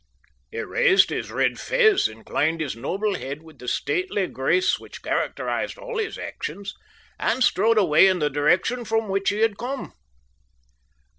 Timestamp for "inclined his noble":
2.07-3.13